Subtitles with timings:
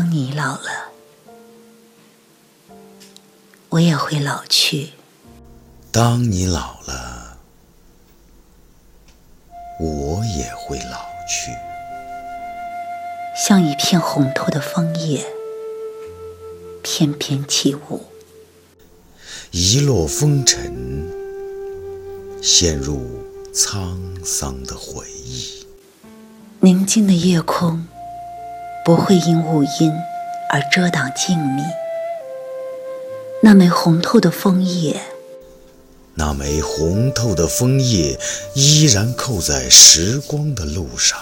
[0.00, 0.92] 当你老了，
[3.68, 4.92] 我也会老去。
[5.92, 7.36] 当你老了，
[9.78, 11.52] 我也会老去。
[13.36, 15.26] 像一片红透的枫叶，
[16.82, 18.06] 翩翩起舞。
[19.50, 21.12] 一落风尘，
[22.42, 23.22] 陷入
[23.52, 25.66] 沧桑的回忆。
[26.60, 27.86] 宁静的夜空，
[28.84, 29.92] 不会因雾阴
[30.50, 31.62] 而遮挡静谧。
[33.42, 35.00] 那枚红透的枫叶，
[36.14, 38.18] 那枚红透的枫叶，
[38.54, 41.18] 依然扣在时光的路上。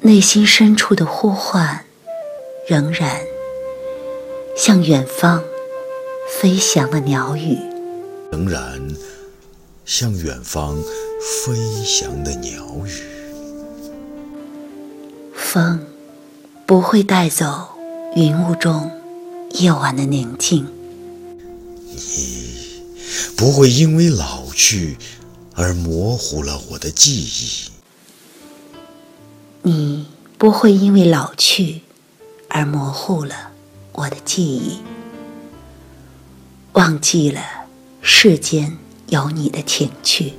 [0.00, 1.84] 内心深处的呼唤，
[2.66, 3.20] 仍然
[4.56, 5.42] 向远方。
[6.40, 7.58] 飞翔的鸟语，
[8.30, 8.80] 仍然
[9.84, 10.78] 向远方
[11.20, 11.52] 飞
[11.84, 13.02] 翔的鸟语。
[15.34, 15.84] 风
[16.70, 17.68] 不会带走
[18.14, 18.92] 云雾中
[19.54, 20.68] 夜晚的宁静。
[21.88, 22.84] 你
[23.36, 24.96] 不会因为老去
[25.56, 27.70] 而模糊了我的记忆。
[29.62, 30.06] 你
[30.38, 31.80] 不会因为老去
[32.48, 33.50] 而模糊了
[33.90, 34.78] 我的记忆。
[36.74, 37.42] 忘记了
[38.00, 40.34] 世间有你的情趣。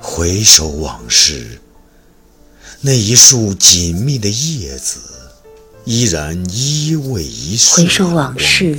[0.00, 1.60] 回首往事，
[2.80, 5.00] 那一束紧密的叶子，
[5.84, 8.78] 依然依偎一束回首往事，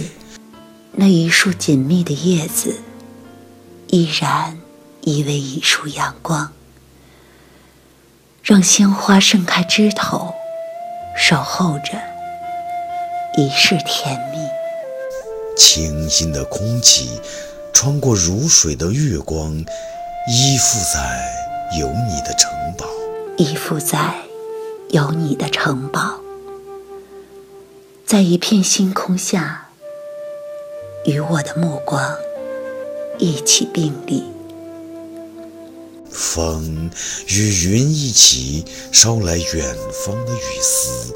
[0.93, 2.77] 那一束紧密的叶子，
[3.87, 4.57] 依然
[5.01, 6.53] 依偎一束阳光，
[8.41, 10.33] 让鲜花盛开枝头，
[11.17, 11.99] 守候着
[13.35, 14.39] 一世甜蜜。
[15.57, 17.09] 清新的空气，
[17.73, 19.53] 穿过如水的月光，
[20.29, 22.85] 依附在有你的城堡，
[23.39, 24.15] 依附在
[24.89, 26.19] 有你的城堡，
[28.05, 29.69] 在一片星空下，
[31.05, 32.17] 与我的目光
[33.17, 34.25] 一起并立。
[36.11, 36.91] 风
[37.29, 41.13] 与云一起捎来远方的雨丝，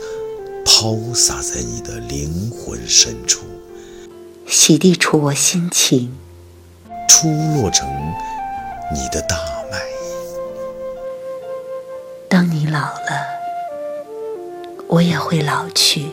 [0.63, 3.41] 抛洒在你的灵魂深处。
[4.47, 6.17] 洗涤出我心情，
[7.09, 7.85] 出落成
[8.93, 9.35] 你的大
[9.69, 9.77] 脉。
[12.73, 13.27] 老了，
[14.87, 16.07] 我也会老去。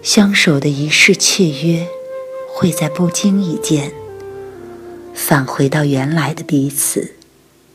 [0.00, 1.88] 相守的一世契约，
[2.54, 3.92] 会在不经意间
[5.12, 7.16] 返回到原来的彼此，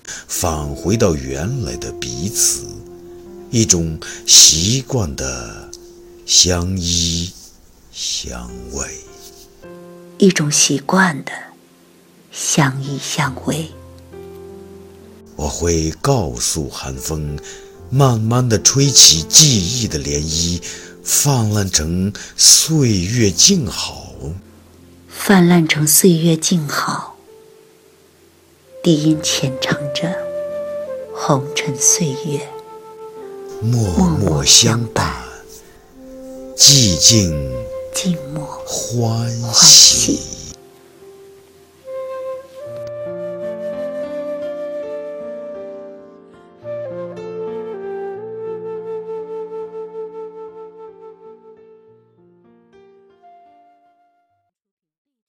[0.06, 2.66] 返回到原来的彼此，
[3.52, 5.70] 一种习惯的
[6.26, 7.30] 相依。
[7.92, 8.88] 相偎，
[10.18, 11.32] 一种习惯的
[12.32, 13.68] 相依相偎。
[15.44, 17.38] 我会告诉寒风，
[17.90, 20.62] 慢慢的吹起记忆的涟漪，
[21.04, 24.14] 泛滥成岁月静好。
[25.10, 27.18] 泛滥成岁月静好，
[28.82, 30.16] 低音浅唱着
[31.14, 32.48] 红尘岁月，
[33.62, 33.84] 默
[34.18, 35.14] 默相伴，
[36.56, 37.52] 寂静。
[37.94, 40.33] 静默，欢喜。